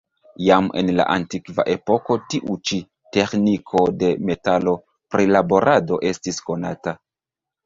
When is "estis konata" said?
6.15-6.97